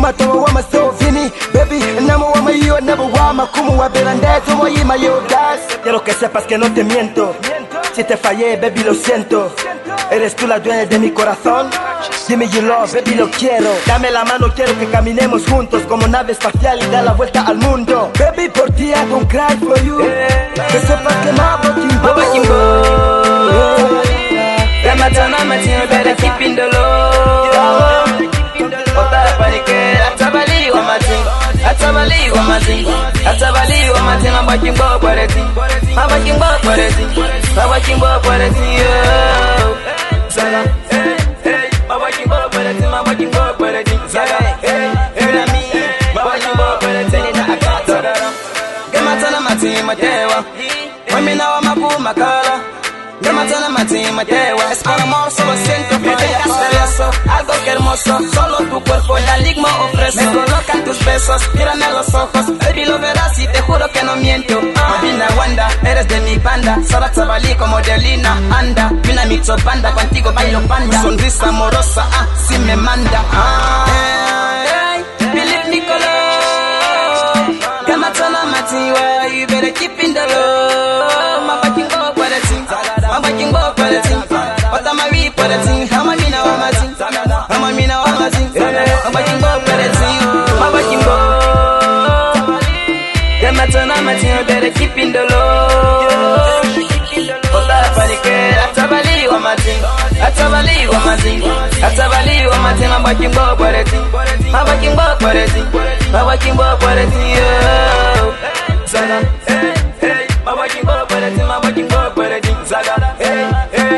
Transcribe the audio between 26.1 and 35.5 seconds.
keep in the mama tena baki mbao kwa reti